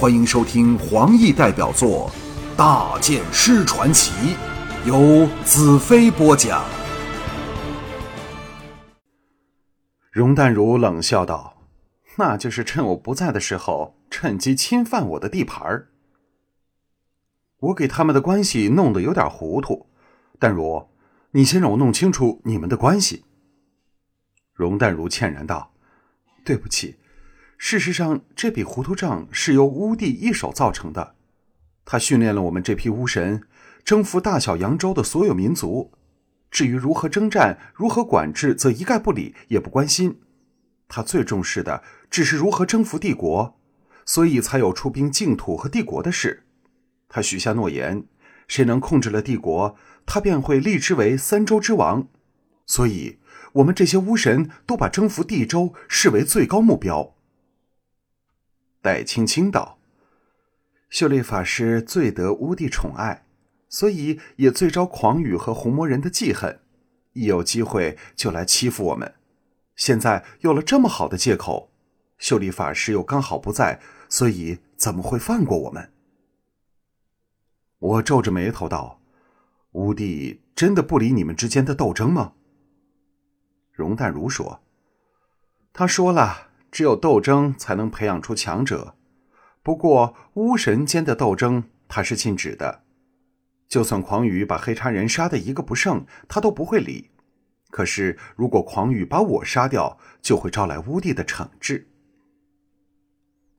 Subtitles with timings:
[0.00, 2.10] 欢迎收听黄奕代表作
[2.56, 4.34] 《大剑师传奇》，
[4.88, 6.64] 由子飞播讲。
[10.10, 11.54] 容淡如冷笑道
[12.16, 15.90] ：“那就是趁我不在的时候，趁机侵犯我的地盘儿。
[17.58, 19.90] 我给他们的关系弄得有点糊涂。
[20.38, 20.88] 淡如，
[21.32, 23.26] 你先让我弄清楚你们的关系。”
[24.56, 25.74] 容淡如歉然道
[26.42, 26.96] ：“对不起。”
[27.62, 31.14] 事实上，这笔糊涂账是由巫帝一手造成的。
[31.84, 33.42] 他训练了我们这批巫神，
[33.84, 35.92] 征服大小扬州的所有民族。
[36.50, 40.20] 至于如何征战、如何管制，则一概不理，也不关心。
[40.88, 43.60] 他最重视的只是如何征服帝国，
[44.06, 46.44] 所以才有出兵净土和帝国的事。
[47.10, 48.04] 他许下诺言，
[48.48, 52.08] 谁能控制了帝国，他便会立之为三州之王。
[52.64, 53.18] 所以，
[53.52, 57.14] 我们这些巫神都把征服地州视为最高目标。
[58.82, 59.78] 戴青青道
[60.88, 63.26] ：“秀丽法师最得巫帝宠爱，
[63.68, 66.60] 所以也最招狂羽和红魔人的记恨。
[67.12, 69.14] 一有机会就来欺负我们。
[69.76, 71.70] 现在有了这么好的借口，
[72.16, 75.92] 秀丽法师又刚好不在，所以怎么会放过我们？”
[77.78, 79.00] 我皱着眉头道
[79.72, 82.32] ：“巫帝真的不理你们之间的斗争吗？”
[83.72, 84.62] 容淡如说
[85.74, 88.94] ：“他说了。”只有斗争才能培养出强者，
[89.62, 92.82] 不过巫神间的斗争他是禁止的。
[93.68, 97.10] 就算狂雨把黑叉人杀的一个不剩，他都不会理。
[97.70, 101.88] 可是如果狂雨把我杀掉，就会招来巫帝的惩治。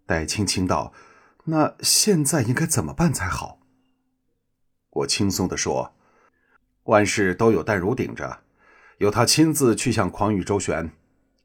[0.05, 0.91] 戴青青道
[1.45, 3.59] ：“那现在应该怎么办才好？”
[4.91, 5.93] 我轻松地说
[6.83, 8.41] ：“万事都有戴如顶着，
[8.97, 10.91] 由他亲自去向狂雨周旋，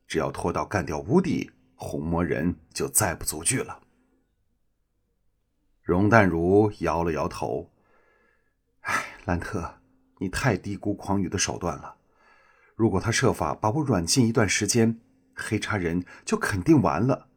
[0.09, 3.81] 只要拖到干掉巫帝。”红魔人就再不足惧了。
[5.83, 7.71] 容淡如摇了摇头
[8.81, 9.79] ：“哎，兰特，
[10.19, 11.97] 你太低估狂羽的手段了。
[12.75, 15.01] 如果他设法把我软禁一段时间，
[15.35, 17.29] 黑叉人就肯定完了。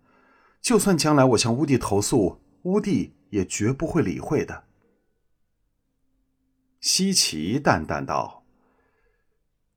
[0.62, 4.64] 就算将来我向乌帝投诉，乌帝也绝不会理会的。”
[6.82, 8.44] 西奇淡淡道：“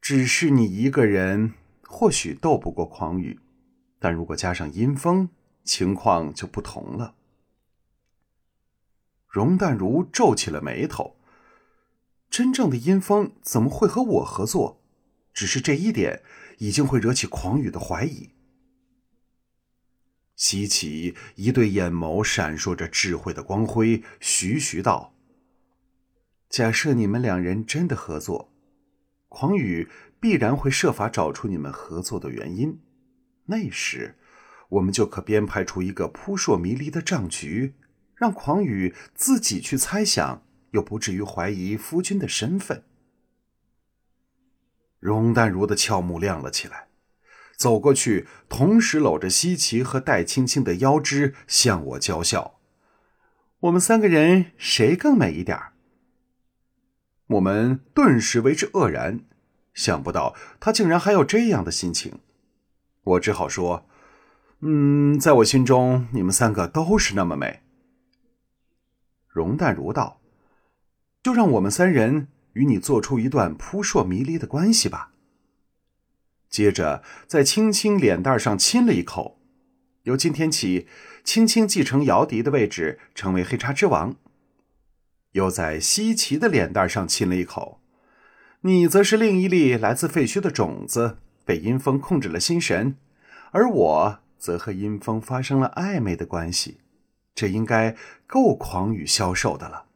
[0.00, 3.40] 只是你一个人，或许斗不过狂羽。”
[4.02, 5.28] 但如果加上阴风，
[5.62, 7.14] 情况就不同了。
[9.28, 11.16] 容淡如皱起了眉头。
[12.28, 14.82] 真正的阴风怎么会和我合作？
[15.32, 16.24] 只是这一点，
[16.58, 18.30] 已经会惹起狂雨的怀疑。
[20.34, 25.14] 西岐一对眼眸闪烁着智慧的光辉，徐徐道
[26.50, 28.52] ：“假设你们两人真的合作，
[29.28, 32.80] 狂雨必然会设法找出你们合作的原因。”
[33.52, 34.14] 那时，
[34.70, 37.74] 我们就可编排出一个扑朔迷离的账局，
[38.16, 42.84] 让狂雨自己去猜想，又不至于怀疑夫君的身份。
[44.98, 46.88] 容淡如的俏目亮了起来，
[47.54, 52.58] 走过去，同时搂着西岐和戴青青的腰肢，向我娇笑
[53.60, 55.58] ：“我们三个人谁更美一点
[57.26, 59.20] 我们顿时为之愕然，
[59.74, 62.20] 想不到他竟然还有这样的心情。
[63.04, 63.86] 我只好说
[64.60, 67.62] ：“嗯，在我心中，你们三个都是那么美。”
[69.28, 70.20] 容淡如道
[71.22, 75.12] ：“就让我们三人与你做出一段扑朔迷离的关系吧。”
[76.48, 79.40] 接着，在青青脸蛋上亲了一口。
[80.02, 80.86] 由今天起，
[81.24, 84.16] 青青继承姚笛的位置，成为黑叉之王。
[85.30, 87.80] 又在西岐的脸蛋上亲了一口。
[88.62, 91.18] 你则是另一粒来自废墟的种子。
[91.44, 92.96] 被阴风控制了心神，
[93.50, 96.78] 而我则和阴风发生了暧昧的关系，
[97.34, 99.86] 这应该够狂雨消受的了。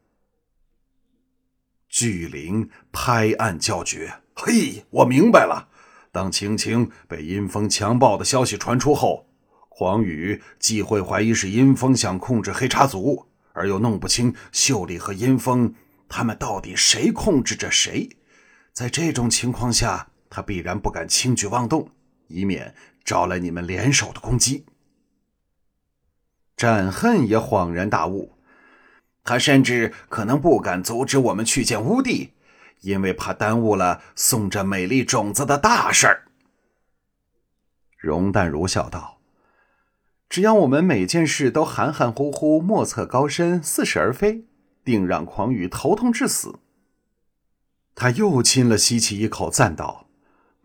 [1.89, 5.69] 巨灵拍案叫绝：“嘿，我明白了！
[6.13, 9.29] 当青青被阴风强暴的消息传出后，
[9.69, 15.75] 狂雨既会怀疑是阴风想控制黑茶族，而又弄不清秀丽和阴风
[16.09, 18.17] 他们到底谁控制着谁。
[18.73, 21.91] 在这种情况下。”他必然不敢轻举妄动，
[22.29, 22.75] 以免
[23.05, 24.67] 招来你们联手的攻击。
[26.57, 28.33] 展恨也恍然大悟，
[29.25, 32.33] 他甚至可能不敢阻止我们去见乌帝，
[32.81, 36.29] 因为怕耽误了送这美丽种子的大事儿。
[37.99, 39.19] 容淡如笑道
[40.31, 44.47] ：“只要我们每件事都含含糊糊、莫测高深、似是而非，
[44.85, 46.61] 定让狂雨头痛致死。”
[47.95, 50.06] 他又亲了西岐一口，赞道。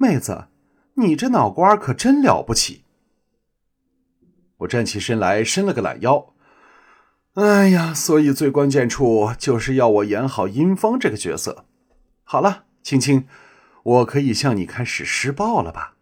[0.02, 0.48] 妹子，
[0.96, 2.86] 你这脑瓜可真了不起！
[4.58, 6.34] 我站起身来，伸了个懒腰。
[7.36, 11.66] 哎呀，所以最关键处就是要我演好阴风这个角色。
[12.24, 13.28] 好了，青青，
[13.84, 15.94] 我可以向你开始施暴了吧？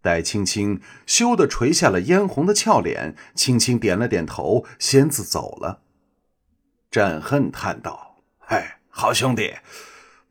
[0.00, 5.82] 戴青青羞得垂下了嫣红的俏脸，轻轻点了点头，仙子走了。
[6.90, 8.16] 战恨叹道
[8.48, 9.56] ：“哎，好兄弟，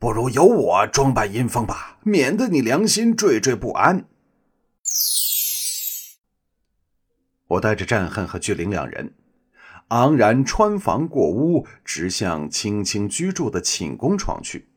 [0.00, 4.08] 不如由我装扮阴风吧，免得你良心惴惴不安。”
[7.46, 9.14] 我带着战恨和巨灵两人。
[9.88, 14.68] 昂然穿房过屋，直向青青居住的寝宫闯去。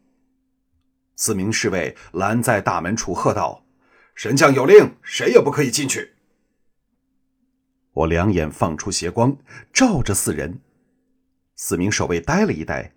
[1.16, 3.64] 四名侍卫拦在大门处，喝道
[4.16, 6.16] ：“神将有令，谁也不可以进去。”
[7.94, 9.38] 我两眼放出邪光，
[9.72, 10.60] 照着四人。
[11.56, 12.92] 四名守卫呆了一呆，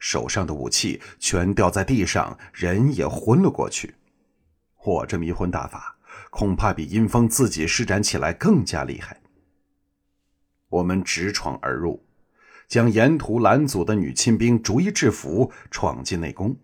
[0.00, 3.94] 手上的武器全掉在地上，人也昏了过去。
[4.82, 5.96] 我这迷魂大法，
[6.30, 9.20] 恐怕比阴风自己施展起来更加厉害。
[10.70, 12.02] 我们直闯而入，
[12.66, 16.56] 将沿途拦阻的女亲兵逐一制服，闯进内宫。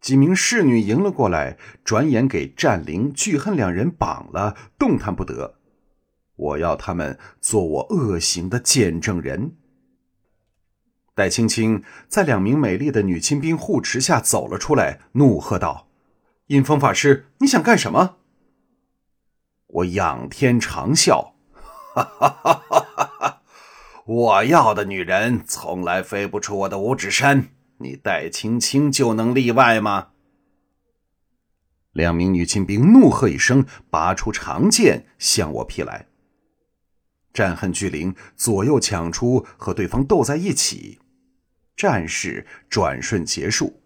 [0.00, 5.56] 几名侍女迎了过来，转眼给战灵、巨恨两人绑了，动弹不得。
[6.36, 9.56] 我要他们做我恶行的见证人。
[11.14, 15.88] 戴青青在两名美丽的女亲兵护持下走了出来，怒喝道
[16.48, 18.16] ：“阴风法师，你想干什么？”
[19.68, 21.32] 我仰天长啸。
[21.94, 22.62] 哈哈哈！
[22.70, 23.42] 哈哈！
[24.06, 30.08] 我要的女人从来飞不出我的五指山，你戴青青就能例外吗？
[31.92, 36.06] 两名女亲兵怒喝一声，拔出长剑向我劈来。
[37.34, 40.98] 战恨巨灵左右抢出，和对方斗在一起，
[41.76, 43.82] 战事转瞬结束。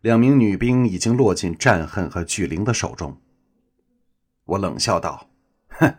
[0.00, 3.20] 两名女兵已经落进战恨和巨灵的手中。
[4.44, 5.30] 我冷笑道
[5.68, 5.96] ：“哼。”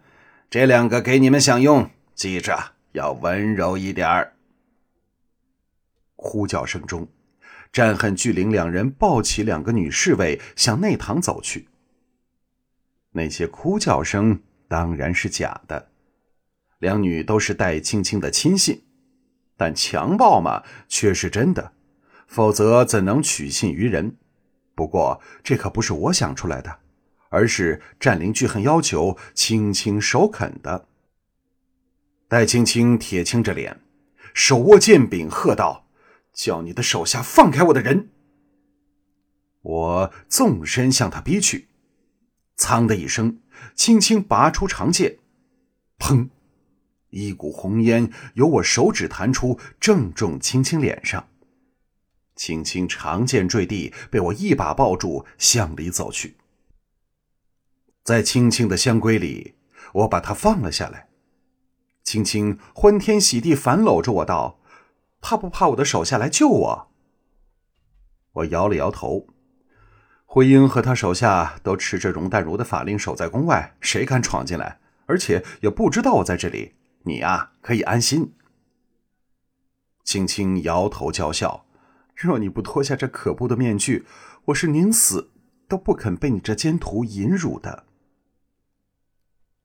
[0.50, 4.34] 这两个给你们享用，记着要温柔一点儿。
[6.16, 7.08] 呼叫声中，
[7.72, 11.68] 战恨巨灵两人抱起两个女侍卫向内堂走去。
[13.12, 15.92] 那些哭叫声当然是假的，
[16.80, 18.82] 两女都是戴青青的亲信，
[19.60, 21.74] 但强暴嘛却是真的，
[22.26, 24.16] 否则怎能取信于人？
[24.74, 26.80] 不过这可不是我想出来的。
[27.32, 30.88] 而是战灵巨恨要求青青首肯的。
[32.28, 33.80] 戴青青铁青着脸，
[34.34, 35.86] 手握剑柄，喝道
[36.34, 38.10] ：“叫你的手下放开我的人！”
[39.62, 41.68] 我纵身向他逼去，
[42.58, 43.40] 噌的一声，
[43.76, 45.20] 轻轻拔出长剑，
[46.00, 46.30] 砰！
[47.10, 51.28] 一股红烟由我手指弹出，正中青青脸上。
[52.36, 56.38] 青青长剑坠地，被我一把抱住，向里走去。
[58.04, 59.56] 在青青的香闺里，
[59.94, 61.10] 我把她放了下来。
[62.04, 64.60] 青青欢天喜地反搂着我道
[65.22, 66.92] ：“怕不怕我的手下来救我？”
[68.34, 69.28] 我摇了摇头。
[70.26, 74.80] 慧英和他手下都持着容淡如的法令守在宫外，谁敢闯进来？
[75.08, 76.76] 而且也不知道我在这里。
[77.04, 78.34] 你呀，可以安心。
[80.04, 81.66] 青青摇头娇笑
[82.16, 84.06] ：“若你不脱下这可怖的面具，
[84.46, 85.32] 我是宁死
[85.68, 87.86] 都不肯被你这奸徒淫辱的。”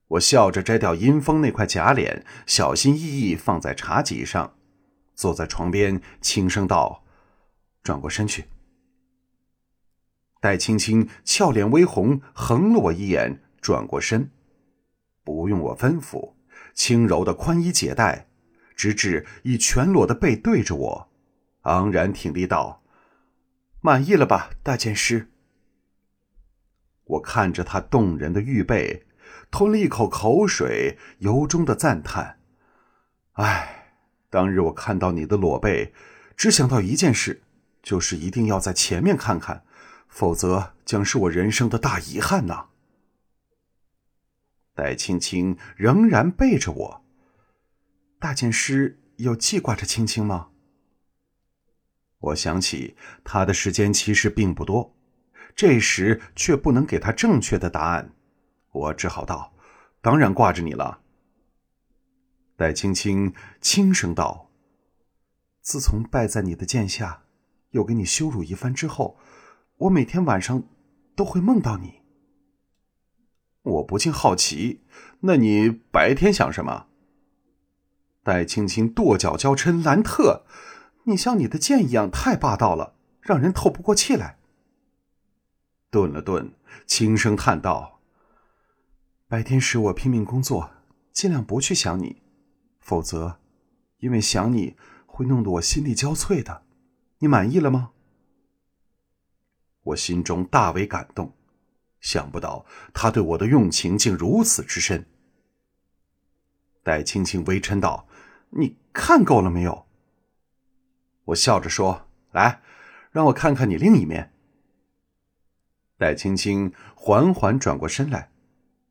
[0.09, 4.55] 我笑着摘掉阴风那块假脸，小心翼翼放在茶几上，
[5.15, 7.05] 坐在床边，轻声道
[7.83, 8.45] ：“转过身去。”
[10.41, 14.31] 戴青青俏脸微红，横了我一眼，转过身，
[15.25, 16.34] 不用我吩咐，
[16.75, 18.27] 轻柔的宽衣解带，
[18.77, 21.09] 直至以全裸的背对着我，
[21.63, 22.83] 昂然挺立道
[23.81, 25.31] ：“满意了吧，大剑师？”
[27.05, 29.07] 我看着他动人的玉背。
[29.51, 32.39] 吞了一口口水，由衷的赞叹
[33.35, 33.93] ：“唉，
[34.29, 35.95] 当日我看到你的裸背，
[36.37, 37.43] 只想到一件事，
[37.83, 39.63] 就是一定要在前面看看，
[40.09, 42.67] 否则将是我人生的大遗憾呐。”
[44.75, 47.05] 戴青青仍然背着我。
[48.19, 50.51] 大剑师有记挂着青青吗？
[52.19, 54.97] 我想起他的时间其实并不多，
[55.55, 58.15] 这时却不能给他正确的答案。
[58.73, 59.55] 我只好道
[60.01, 61.03] ：“当然挂着你了。”
[62.57, 64.51] 戴青青轻声道
[65.61, 67.25] ：“自从败在你的剑下，
[67.71, 69.19] 又给你羞辱一番之后，
[69.77, 70.63] 我每天晚上
[71.15, 72.01] 都会梦到你。”
[73.65, 74.81] 我不禁好奇
[75.21, 76.87] ：“那你白天想什么？”
[78.23, 80.45] 戴青青跺脚娇嗔：“兰特，
[81.05, 84.39] 你像你的剑一样太霸道了，让人透不过气来。”
[85.91, 86.55] 顿了顿，
[86.87, 88.01] 轻声叹道。
[89.29, 90.71] 白天时我拼命工作，
[91.13, 92.23] 尽量不去想你；
[92.81, 93.39] 否则，
[93.99, 96.63] 因为想你会弄得我心力交瘁的。
[97.19, 97.93] 你满意了吗？
[99.83, 101.33] 我心中大为感动，
[102.05, 105.07] 想不到他对我的用情竟如此之深。
[106.83, 108.07] 戴青青微嗔道
[108.61, 109.87] ：“你看够了没有？”
[111.25, 112.61] 我笑着说：“来，
[113.11, 114.35] 让我看看你另一面。”
[115.97, 118.31] 戴青青缓缓转过身来，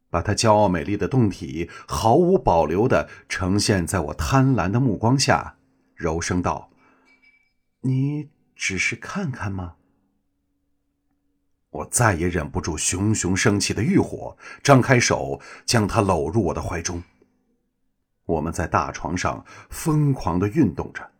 [0.09, 5.57] 把她骄傲美丽的胴体毫无保留的呈现在我贪婪的目光下，
[5.93, 6.71] 柔声道
[7.81, 9.75] ：“你只是看看吗？”
[11.73, 17.01] 我再也忍不住熊熊升起的欲火，张开手将她搂入我的怀中。
[18.25, 21.11] 我们在大床上疯狂的运动着，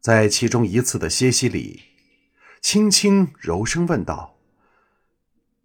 [0.00, 1.82] 在其中一次的歇息里，
[2.62, 4.38] 轻轻柔声问道：“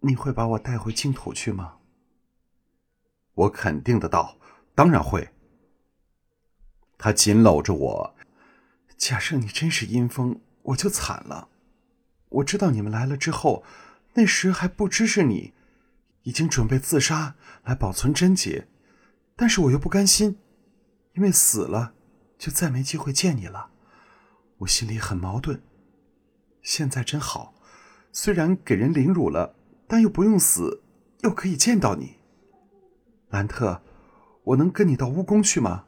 [0.00, 1.78] 你会把我带回净土去吗？”
[3.32, 4.36] 我肯定的道
[4.76, 5.30] ：“当然会。”
[6.98, 8.14] 他紧搂着我，
[8.98, 11.48] 假设你真是阴风，我就惨了。
[12.30, 13.62] 我知道你们来了之后，
[14.14, 15.52] 那时还不知是你，
[16.22, 17.34] 已经准备自杀
[17.64, 18.68] 来保存贞洁。
[19.36, 20.38] 但是我又不甘心，
[21.14, 21.94] 因为死了
[22.38, 23.70] 就再没机会见你了，
[24.58, 25.62] 我心里很矛盾。
[26.62, 27.54] 现在真好，
[28.12, 29.56] 虽然给人凌辱了，
[29.86, 30.82] 但又不用死，
[31.20, 32.18] 又可以见到你。
[33.30, 33.82] 兰特，
[34.44, 35.86] 我能跟你到巫宫去吗？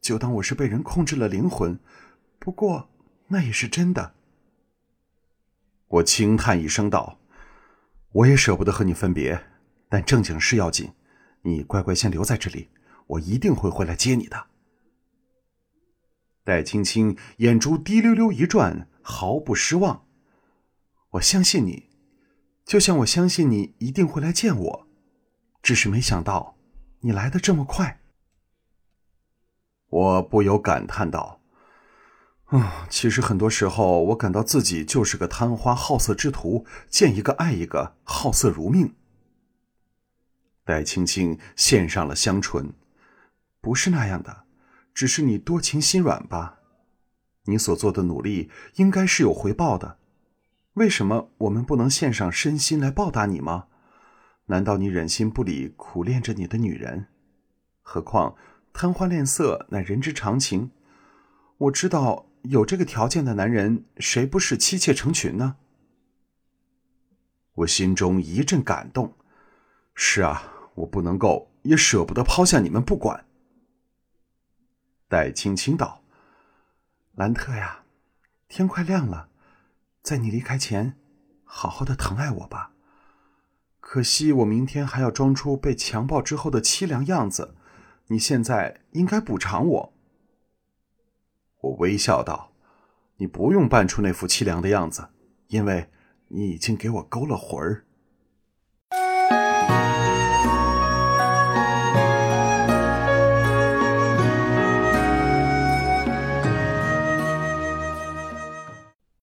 [0.00, 1.78] 就当我是被人控制了灵魂，
[2.38, 2.88] 不过
[3.28, 4.14] 那也是真的。
[5.90, 7.18] 我轻叹一声道
[8.12, 9.44] ：“我也舍不得和你分别，
[9.88, 10.92] 但正经事要紧。”
[11.42, 12.68] 你乖乖先留在这里，
[13.06, 14.48] 我一定会回来接你的。
[16.44, 20.06] 戴青青眼珠滴溜溜一转，毫不失望。
[21.12, 21.88] 我相信你，
[22.66, 24.86] 就像我相信你一定会来见我，
[25.62, 26.58] 只是没想到
[27.00, 28.02] 你来的这么快。
[29.88, 31.39] 我不由感叹道
[32.50, 38.94] ：“啊，其实很多时候，我感到自己就是个贪花好色之徒，见一个爱一个，好色如命。”
[40.66, 42.72] 戴青青献上了香唇，
[43.60, 44.44] 不是那样的，
[44.92, 46.58] 只是你多情心软吧。
[47.44, 49.98] 你所做的努力应该是有回报的，
[50.74, 53.66] 为什么我们不能献上身心来报答你吗？
[54.46, 57.06] 难道你忍心不理苦恋着你的女人？
[57.80, 58.34] 何况
[58.72, 60.72] 贪花恋色乃人之常情。
[61.58, 65.56] 我知道有这个条件的男人，谁不是妻妾成群呢？
[67.54, 69.16] 我心中一阵感动。
[69.94, 70.54] 是啊。
[70.76, 73.26] 我不能够，也舍不得抛下你们不管。
[75.08, 76.02] 戴青青道
[77.16, 77.82] ：“兰特呀，
[78.48, 79.28] 天快亮了，
[80.00, 80.96] 在你离开前，
[81.44, 82.72] 好好的疼爱我吧。
[83.80, 87.54] 可惜我明天还要装出被强暴之后的凄凉样子，
[88.06, 89.92] 你现在应该补偿我。”
[91.60, 92.52] 我微笑道
[93.18, 95.08] ：“你不用扮出那副凄凉的样子，
[95.48, 95.88] 因为
[96.28, 97.84] 你已经给我勾了魂儿。”